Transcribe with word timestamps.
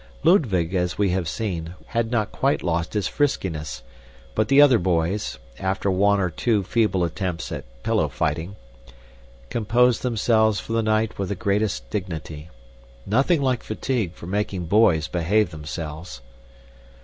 Ludwig, 0.23 0.73
as 0.73 0.97
we 0.97 1.09
have 1.11 1.27
seen, 1.27 1.75
had 1.85 2.09
not 2.09 2.31
quite 2.31 2.63
lost 2.63 2.95
his 2.95 3.07
friskiness, 3.07 3.83
but 4.33 4.47
the 4.47 4.59
other 4.59 4.79
boys, 4.79 5.37
after 5.59 5.91
one 5.91 6.19
or 6.19 6.31
two 6.31 6.63
feeble 6.63 7.03
attempts 7.03 7.51
at 7.51 7.65
pillow 7.83 8.09
firing, 8.09 8.55
composed 9.51 10.01
themselves 10.01 10.59
for 10.59 10.73
the 10.73 10.81
night 10.81 11.19
with 11.19 11.29
the 11.29 11.35
greatest 11.35 11.87
dignity. 11.91 12.49
Nothing 13.05 13.43
like 13.43 13.61
fatigue 13.61 14.13
for 14.15 14.25
making 14.25 14.65
boys 14.65 15.07
behave 15.07 15.51
themselves! 15.51 16.21